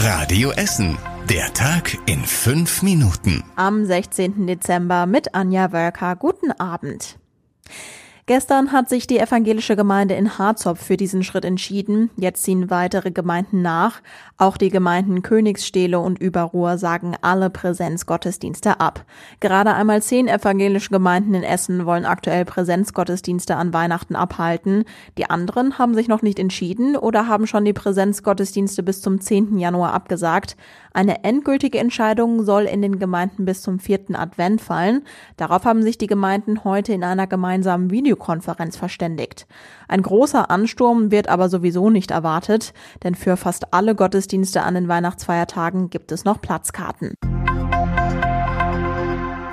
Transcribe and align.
Radio 0.00 0.52
Essen. 0.52 0.96
Der 1.28 1.52
Tag 1.54 1.98
in 2.06 2.20
fünf 2.24 2.82
Minuten. 2.82 3.42
Am 3.56 3.84
16. 3.84 4.46
Dezember 4.46 5.06
mit 5.06 5.34
Anja 5.34 5.72
Wölker. 5.72 6.14
Guten 6.14 6.52
Abend. 6.52 7.18
Gestern 8.28 8.72
hat 8.72 8.90
sich 8.90 9.06
die 9.06 9.18
evangelische 9.18 9.74
Gemeinde 9.74 10.12
in 10.12 10.36
Harzopf 10.36 10.84
für 10.84 10.98
diesen 10.98 11.24
Schritt 11.24 11.46
entschieden. 11.46 12.10
Jetzt 12.18 12.42
ziehen 12.42 12.68
weitere 12.68 13.10
Gemeinden 13.10 13.62
nach. 13.62 14.02
Auch 14.36 14.58
die 14.58 14.68
Gemeinden 14.68 15.22
Königsstele 15.22 15.98
und 15.98 16.18
Überruhr 16.18 16.76
sagen 16.76 17.16
alle 17.22 17.48
Präsenzgottesdienste 17.48 18.80
ab. 18.80 19.06
Gerade 19.40 19.72
einmal 19.72 20.02
zehn 20.02 20.28
evangelische 20.28 20.90
Gemeinden 20.90 21.32
in 21.32 21.42
Essen 21.42 21.86
wollen 21.86 22.04
aktuell 22.04 22.44
Präsenzgottesdienste 22.44 23.56
an 23.56 23.72
Weihnachten 23.72 24.14
abhalten. 24.14 24.84
Die 25.16 25.30
anderen 25.30 25.78
haben 25.78 25.94
sich 25.94 26.06
noch 26.06 26.20
nicht 26.20 26.38
entschieden 26.38 26.96
oder 26.96 27.28
haben 27.28 27.46
schon 27.46 27.64
die 27.64 27.72
Präsenzgottesdienste 27.72 28.82
bis 28.82 29.00
zum 29.00 29.22
10. 29.22 29.58
Januar 29.58 29.94
abgesagt. 29.94 30.54
Eine 30.98 31.22
endgültige 31.22 31.78
Entscheidung 31.78 32.42
soll 32.42 32.64
in 32.64 32.82
den 32.82 32.98
Gemeinden 32.98 33.44
bis 33.44 33.62
zum 33.62 33.78
vierten 33.78 34.16
Advent 34.16 34.60
fallen. 34.60 35.04
Darauf 35.36 35.64
haben 35.64 35.84
sich 35.84 35.96
die 35.96 36.08
Gemeinden 36.08 36.64
heute 36.64 36.92
in 36.92 37.04
einer 37.04 37.28
gemeinsamen 37.28 37.92
Videokonferenz 37.92 38.76
verständigt. 38.76 39.46
Ein 39.86 40.02
großer 40.02 40.50
Ansturm 40.50 41.12
wird 41.12 41.28
aber 41.28 41.50
sowieso 41.50 41.88
nicht 41.88 42.10
erwartet, 42.10 42.72
denn 43.04 43.14
für 43.14 43.36
fast 43.36 43.72
alle 43.72 43.94
Gottesdienste 43.94 44.64
an 44.64 44.74
den 44.74 44.88
Weihnachtsfeiertagen 44.88 45.88
gibt 45.88 46.10
es 46.10 46.24
noch 46.24 46.40
Platzkarten. 46.40 47.14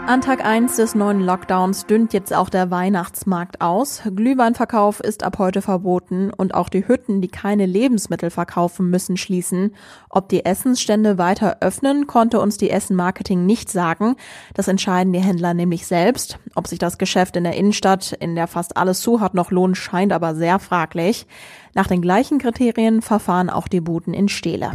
An 0.08 0.22
Tag 0.22 0.46
1 0.46 0.76
des 0.76 0.94
neuen 0.94 1.20
Lockdowns 1.20 1.88
dünnt 1.88 2.14
jetzt 2.14 2.32
auch 2.32 2.50
der 2.50 2.70
Weihnachtsmarkt 2.70 3.60
aus. 3.60 4.04
Glühweinverkauf 4.16 5.00
ist 5.00 5.24
ab 5.24 5.40
heute 5.40 5.64
verboten 5.64 6.32
und 6.32 6.54
auch 6.54 6.70
die 6.70 6.88
Hütten, 6.88 7.22
die 7.22 7.28
keine 7.28 7.66
Lebensmittel 7.66 8.30
verkaufen, 8.30 8.92
müssen 8.92 9.18
schließen. 9.18 9.74
Ob 10.12 10.30
die 10.30 10.46
Essensstände 10.46 11.18
weiter 11.18 11.58
öffnen, 11.62 12.06
konnte 12.06 12.40
uns 12.40 12.58
die 12.58 12.70
Essen 12.70 12.96
Marketing 12.96 13.48
nicht 13.48 13.72
sagen. 13.72 14.16
Das 14.54 14.68
entscheiden 14.68 15.12
die 15.12 15.20
Händler 15.24 15.56
nämlich 15.56 15.88
selbst. 15.88 16.38
Ob 16.54 16.68
sich 16.68 16.78
das 16.78 17.00
Geschäft 17.00 17.36
in 17.36 17.44
der 17.44 17.56
Innenstadt, 17.56 18.12
in 18.12 18.36
der 18.36 18.46
fast 18.46 18.78
alles 18.78 19.02
zu 19.02 19.22
hat, 19.22 19.34
noch 19.34 19.50
lohnt, 19.50 19.76
scheint 19.76 20.14
aber 20.14 20.36
sehr 20.36 20.60
fraglich. 20.60 21.26
Nach 21.74 21.88
den 21.88 22.04
gleichen 22.04 22.38
Kriterien 22.38 23.02
verfahren 23.02 23.50
auch 23.50 23.68
die 23.68 23.82
Buden 23.82 24.14
in 24.14 24.30
Stele. 24.30 24.72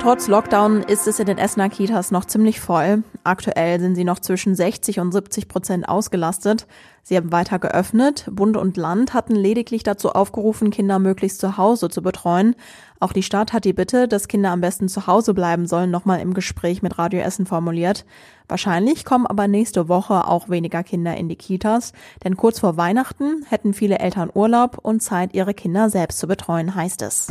Trotz 0.00 0.28
Lockdown 0.28 0.84
ist 0.84 1.08
es 1.08 1.18
in 1.18 1.26
den 1.26 1.38
Essener 1.38 1.68
Kitas 1.68 2.12
noch 2.12 2.24
ziemlich 2.24 2.60
voll. 2.60 3.02
Aktuell 3.24 3.80
sind 3.80 3.96
sie 3.96 4.04
noch 4.04 4.20
zwischen 4.20 4.54
60 4.54 5.00
und 5.00 5.10
70 5.10 5.48
Prozent 5.48 5.88
ausgelastet. 5.88 6.68
Sie 7.02 7.16
haben 7.16 7.32
weiter 7.32 7.58
geöffnet. 7.58 8.28
Bund 8.30 8.56
und 8.56 8.76
Land 8.76 9.12
hatten 9.12 9.34
lediglich 9.34 9.82
dazu 9.82 10.10
aufgerufen, 10.12 10.70
Kinder 10.70 11.00
möglichst 11.00 11.40
zu 11.40 11.56
Hause 11.56 11.90
zu 11.90 12.00
betreuen. 12.00 12.54
Auch 13.00 13.12
die 13.12 13.24
Stadt 13.24 13.52
hat 13.52 13.64
die 13.64 13.72
Bitte, 13.72 14.06
dass 14.06 14.28
Kinder 14.28 14.50
am 14.50 14.60
besten 14.60 14.88
zu 14.88 15.08
Hause 15.08 15.34
bleiben 15.34 15.66
sollen, 15.66 15.90
nochmal 15.90 16.20
im 16.20 16.32
Gespräch 16.32 16.80
mit 16.80 16.96
Radio 16.96 17.20
Essen 17.20 17.44
formuliert. 17.44 18.06
Wahrscheinlich 18.46 19.04
kommen 19.04 19.26
aber 19.26 19.48
nächste 19.48 19.88
Woche 19.88 20.28
auch 20.28 20.48
weniger 20.48 20.84
Kinder 20.84 21.16
in 21.16 21.28
die 21.28 21.36
Kitas, 21.36 21.92
denn 22.24 22.36
kurz 22.36 22.60
vor 22.60 22.76
Weihnachten 22.76 23.44
hätten 23.48 23.74
viele 23.74 23.98
Eltern 23.98 24.30
Urlaub 24.32 24.78
und 24.80 25.02
Zeit, 25.02 25.34
ihre 25.34 25.54
Kinder 25.54 25.90
selbst 25.90 26.18
zu 26.18 26.28
betreuen, 26.28 26.74
heißt 26.74 27.02
es. 27.02 27.28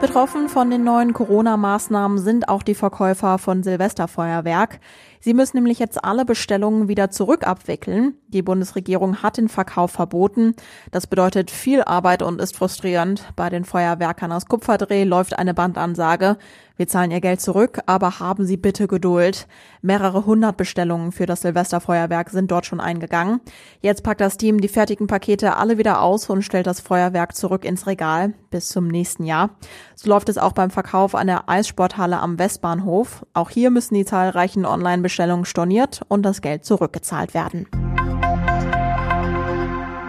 Betroffen 0.00 0.48
von 0.48 0.70
den 0.70 0.82
neuen 0.82 1.12
Corona-Maßnahmen 1.12 2.16
sind 2.16 2.48
auch 2.48 2.62
die 2.62 2.74
Verkäufer 2.74 3.36
von 3.36 3.62
Silvesterfeuerwerk. 3.62 4.80
Sie 5.20 5.34
müssen 5.34 5.58
nämlich 5.58 5.78
jetzt 5.78 6.02
alle 6.02 6.24
Bestellungen 6.24 6.88
wieder 6.88 7.10
zurückabwickeln. 7.10 8.14
Die 8.28 8.42
Bundesregierung 8.42 9.22
hat 9.22 9.36
den 9.36 9.48
Verkauf 9.48 9.90
verboten. 9.90 10.54
Das 10.90 11.06
bedeutet 11.06 11.50
viel 11.50 11.82
Arbeit 11.82 12.22
und 12.22 12.40
ist 12.40 12.56
frustrierend. 12.56 13.24
Bei 13.36 13.50
den 13.50 13.64
Feuerwerkern 13.64 14.32
aus 14.32 14.46
Kupferdreh 14.46 15.04
läuft 15.04 15.38
eine 15.38 15.52
Bandansage. 15.52 16.38
Wir 16.80 16.88
zahlen 16.88 17.10
Ihr 17.10 17.20
Geld 17.20 17.42
zurück, 17.42 17.80
aber 17.84 18.20
haben 18.20 18.46
Sie 18.46 18.56
bitte 18.56 18.88
Geduld. 18.88 19.46
Mehrere 19.82 20.24
hundert 20.24 20.56
Bestellungen 20.56 21.12
für 21.12 21.26
das 21.26 21.42
Silvesterfeuerwerk 21.42 22.30
sind 22.30 22.50
dort 22.50 22.64
schon 22.64 22.80
eingegangen. 22.80 23.42
Jetzt 23.82 24.02
packt 24.02 24.22
das 24.22 24.38
Team 24.38 24.62
die 24.62 24.68
fertigen 24.68 25.06
Pakete 25.06 25.58
alle 25.58 25.76
wieder 25.76 26.00
aus 26.00 26.30
und 26.30 26.40
stellt 26.40 26.66
das 26.66 26.80
Feuerwerk 26.80 27.36
zurück 27.36 27.66
ins 27.66 27.86
Regal 27.86 28.32
bis 28.50 28.70
zum 28.70 28.88
nächsten 28.88 29.24
Jahr. 29.24 29.50
So 29.94 30.08
läuft 30.08 30.30
es 30.30 30.38
auch 30.38 30.52
beim 30.52 30.70
Verkauf 30.70 31.14
an 31.14 31.26
der 31.26 31.50
Eissporthalle 31.50 32.18
am 32.18 32.38
Westbahnhof. 32.38 33.26
Auch 33.34 33.50
hier 33.50 33.68
müssen 33.68 33.92
die 33.92 34.06
zahlreichen 34.06 34.64
Online-Bestellungen 35.10 35.44
storniert 35.44 36.02
und 36.08 36.22
das 36.22 36.40
Geld 36.40 36.64
zurückgezahlt 36.64 37.34
werden. 37.34 37.66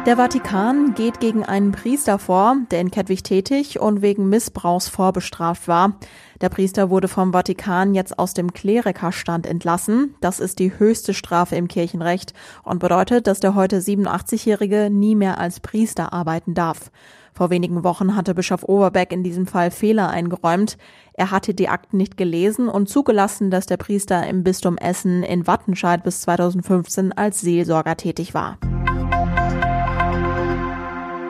Der 0.07 0.17
Vatikan 0.17 0.95
geht 0.95 1.19
gegen 1.19 1.45
einen 1.45 1.73
Priester 1.73 2.17
vor, 2.17 2.57
der 2.72 2.81
in 2.81 2.89
Kettwig 2.89 3.23
tätig 3.23 3.79
und 3.79 4.01
wegen 4.01 4.29
Missbrauchs 4.29 4.88
vorbestraft 4.88 5.67
war. 5.67 5.94
Der 6.41 6.50
Priester 6.50 6.89
wurde 6.89 7.07
vom 7.07 7.34
Vatikan 7.34 7.94
jetzt 7.94 8.17
aus 8.17 8.34
dem 8.34 8.51
Klerikerstand 8.51 9.45
entlassen. 9.45 10.16
Das 10.19 10.39
ist 10.39 10.57
die 10.57 10.79
höchste 10.79 11.13
Strafe 11.13 11.56
im 11.56 11.67
Kirchenrecht 11.67 12.34
und 12.63 12.79
bedeutet, 12.79 13.28
dass 13.28 13.41
der 13.41 13.53
heute 13.53 13.78
87-Jährige 13.78 14.89
nie 14.89 15.13
mehr 15.13 15.38
als 15.38 15.59
Priester 15.59 16.12
arbeiten 16.13 16.56
darf. 16.56 16.89
Vor 17.31 17.51
wenigen 17.51 17.83
Wochen 17.83 18.16
hatte 18.16 18.33
Bischof 18.33 18.63
Oberbeck 18.63 19.12
in 19.12 19.23
diesem 19.23 19.45
Fall 19.45 19.69
Fehler 19.69 20.09
eingeräumt. 20.09 20.79
Er 21.13 21.29
hatte 21.29 21.53
die 21.53 21.69
Akten 21.69 21.97
nicht 21.97 22.18
gelesen 22.18 22.69
und 22.69 22.89
zugelassen, 22.89 23.51
dass 23.51 23.68
der 23.68 23.78
Priester 23.78 24.25
im 24.25 24.44
Bistum 24.44 24.78
Essen 24.78 25.22
in 25.22 25.45
Wattenscheid 25.45 26.03
bis 26.03 26.22
2015 26.22 27.13
als 27.13 27.39
Seelsorger 27.41 27.95
tätig 27.97 28.33
war. 28.33 28.57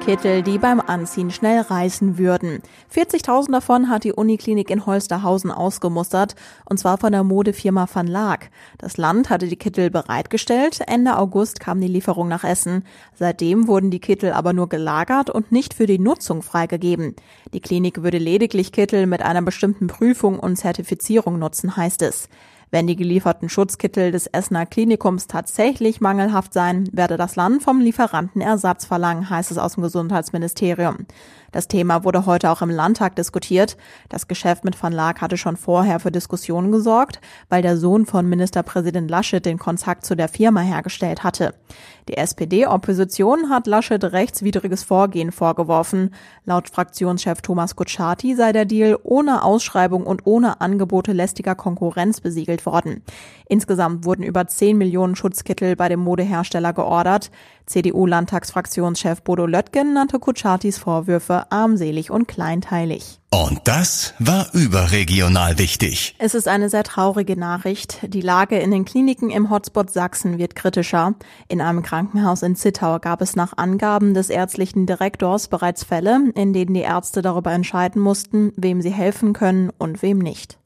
Kittel, 0.01 0.41
die 0.41 0.57
beim 0.57 0.81
Anziehen 0.81 1.29
schnell 1.29 1.61
reißen 1.61 2.17
würden. 2.17 2.63
40.000 2.93 3.51
davon 3.51 3.87
hat 3.87 4.03
die 4.03 4.13
Uniklinik 4.13 4.71
in 4.71 4.87
Holsterhausen 4.87 5.51
ausgemustert, 5.51 6.35
und 6.65 6.79
zwar 6.79 6.97
von 6.97 7.11
der 7.11 7.23
Modefirma 7.23 7.87
Van 7.93 8.07
Laak. 8.07 8.49
Das 8.79 8.97
Land 8.97 9.29
hatte 9.29 9.47
die 9.47 9.57
Kittel 9.57 9.91
bereitgestellt, 9.91 10.79
Ende 10.87 11.17
August 11.17 11.59
kam 11.59 11.79
die 11.79 11.87
Lieferung 11.87 12.27
nach 12.27 12.43
Essen. 12.43 12.83
Seitdem 13.13 13.67
wurden 13.67 13.91
die 13.91 13.99
Kittel 13.99 14.33
aber 14.33 14.53
nur 14.53 14.69
gelagert 14.69 15.29
und 15.29 15.51
nicht 15.51 15.75
für 15.75 15.85
die 15.85 15.99
Nutzung 15.99 16.41
freigegeben. 16.41 17.15
Die 17.53 17.61
Klinik 17.61 18.01
würde 18.01 18.17
lediglich 18.17 18.71
Kittel 18.71 19.05
mit 19.05 19.21
einer 19.21 19.43
bestimmten 19.43 19.85
Prüfung 19.85 20.39
und 20.39 20.55
Zertifizierung 20.55 21.37
nutzen, 21.37 21.77
heißt 21.77 22.01
es. 22.01 22.27
Wenn 22.73 22.87
die 22.87 22.95
gelieferten 22.95 23.49
Schutzkittel 23.49 24.11
des 24.11 24.27
Essener 24.27 24.65
Klinikums 24.65 25.27
tatsächlich 25.27 25.99
mangelhaft 25.99 26.53
seien, 26.53 26.87
werde 26.93 27.17
das 27.17 27.35
Land 27.35 27.61
vom 27.61 27.81
Lieferanten 27.81 28.39
Ersatz 28.39 28.85
verlangen, 28.85 29.29
heißt 29.29 29.51
es 29.51 29.57
aus 29.57 29.73
dem 29.73 29.83
Gesundheitsministerium. 29.83 31.05
Das 31.51 31.67
Thema 31.67 32.05
wurde 32.05 32.25
heute 32.25 32.49
auch 32.49 32.61
im 32.61 32.69
Landtag 32.69 33.17
diskutiert. 33.17 33.75
Das 34.07 34.29
Geschäft 34.29 34.63
mit 34.63 34.81
Van 34.81 34.93
Laak 34.93 35.19
hatte 35.19 35.35
schon 35.35 35.57
vorher 35.57 35.99
für 35.99 36.11
Diskussionen 36.11 36.71
gesorgt, 36.71 37.19
weil 37.49 37.61
der 37.61 37.75
Sohn 37.75 38.05
von 38.05 38.29
Ministerpräsident 38.29 39.11
Laschet 39.11 39.45
den 39.45 39.59
Kontakt 39.59 40.05
zu 40.05 40.15
der 40.15 40.29
Firma 40.29 40.61
hergestellt 40.61 41.25
hatte. 41.25 41.53
Die 42.07 42.15
SPD-Opposition 42.15 43.49
hat 43.49 43.67
Laschet 43.67 44.01
rechtswidriges 44.01 44.83
Vorgehen 44.83 45.33
vorgeworfen. 45.33 46.13
Laut 46.45 46.69
Fraktionschef 46.69 47.41
Thomas 47.41 47.75
Kutschaty 47.75 48.35
sei 48.35 48.53
der 48.53 48.65
Deal 48.65 48.97
ohne 49.03 49.43
Ausschreibung 49.43 50.05
und 50.05 50.25
ohne 50.25 50.61
Angebote 50.61 51.11
lästiger 51.11 51.55
Konkurrenz 51.55 52.21
besiegelt 52.21 52.60
worden. 52.65 53.03
Insgesamt 53.47 54.05
wurden 54.05 54.23
über 54.23 54.47
10 54.47 54.77
Millionen 54.77 55.15
Schutzkittel 55.15 55.75
bei 55.75 55.89
dem 55.89 55.99
Modehersteller 55.99 56.71
geordert. 56.71 57.31
CDU-Landtagsfraktionschef 57.65 59.21
Bodo 59.23 59.45
Löttgen 59.45 59.93
nannte 59.93 60.19
Kutschatys 60.19 60.77
Vorwürfe 60.77 61.51
armselig 61.51 62.11
und 62.11 62.27
kleinteilig. 62.27 63.21
Und 63.33 63.61
das 63.63 64.13
war 64.19 64.53
überregional 64.53 65.57
wichtig. 65.57 66.15
Es 66.17 66.33
ist 66.33 66.49
eine 66.49 66.69
sehr 66.69 66.83
traurige 66.83 67.37
Nachricht. 67.37 67.99
Die 68.03 68.19
Lage 68.19 68.57
in 68.59 68.71
den 68.71 68.83
Kliniken 68.83 69.29
im 69.29 69.49
Hotspot 69.49 69.89
Sachsen 69.89 70.37
wird 70.37 70.55
kritischer. 70.55 71.15
In 71.47 71.61
einem 71.61 71.81
Krankenhaus 71.81 72.43
in 72.43 72.57
Zittau 72.57 72.99
gab 72.99 73.21
es 73.21 73.37
nach 73.37 73.57
Angaben 73.57 74.13
des 74.13 74.29
ärztlichen 74.29 74.85
Direktors 74.85 75.47
bereits 75.47 75.85
Fälle, 75.85 76.31
in 76.35 76.51
denen 76.51 76.73
die 76.73 76.81
Ärzte 76.81 77.21
darüber 77.21 77.53
entscheiden 77.53 78.01
mussten, 78.01 78.51
wem 78.57 78.81
sie 78.81 78.91
helfen 78.91 79.31
können 79.31 79.71
und 79.77 80.01
wem 80.01 80.19
nicht. 80.19 80.57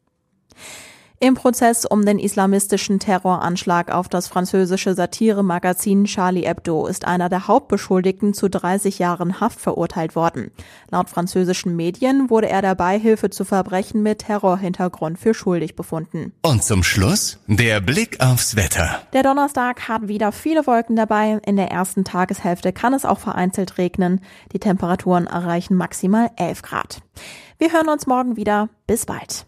Im 1.25 1.33
Prozess 1.33 1.85
um 1.85 2.05
den 2.05 2.19
islamistischen 2.19 2.99
Terroranschlag 2.99 3.91
auf 3.91 4.07
das 4.07 4.27
französische 4.27 4.93
Satiremagazin 4.93 6.05
Charlie 6.05 6.45
Hebdo 6.45 6.85
ist 6.85 7.05
einer 7.05 7.29
der 7.29 7.47
Hauptbeschuldigten 7.47 8.35
zu 8.35 8.47
30 8.47 8.99
Jahren 8.99 9.39
Haft 9.39 9.59
verurteilt 9.59 10.15
worden. 10.15 10.51
Laut 10.91 11.09
französischen 11.09 11.75
Medien 11.75 12.29
wurde 12.29 12.47
er 12.47 12.61
der 12.61 12.75
Beihilfe 12.75 13.31
zu 13.31 13.43
Verbrechen 13.43 14.03
mit 14.03 14.19
Terrorhintergrund 14.19 15.17
für 15.17 15.33
schuldig 15.33 15.75
befunden. 15.75 16.31
Und 16.43 16.63
zum 16.63 16.83
Schluss 16.83 17.39
der 17.47 17.81
Blick 17.81 18.23
aufs 18.23 18.55
Wetter. 18.55 19.01
Der 19.13 19.23
Donnerstag 19.23 19.87
hat 19.87 20.07
wieder 20.07 20.31
viele 20.31 20.67
Wolken 20.67 20.95
dabei. 20.95 21.39
In 21.43 21.55
der 21.55 21.71
ersten 21.71 22.03
Tageshälfte 22.03 22.71
kann 22.71 22.93
es 22.93 23.03
auch 23.03 23.17
vereinzelt 23.17 23.79
regnen. 23.79 24.21
Die 24.53 24.59
Temperaturen 24.59 25.25
erreichen 25.25 25.75
maximal 25.75 26.29
11 26.35 26.61
Grad. 26.61 27.01
Wir 27.57 27.73
hören 27.73 27.89
uns 27.89 28.05
morgen 28.05 28.37
wieder. 28.37 28.69
Bis 28.85 29.07
bald. 29.07 29.47